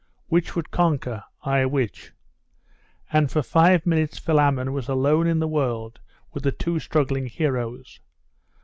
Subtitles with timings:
[0.29, 1.23] Which would conquer?....
[1.43, 2.11] Ay, which?
[3.13, 5.99] And for five minutes Philammon was alone in the world
[6.33, 7.99] with the two struggling heroes....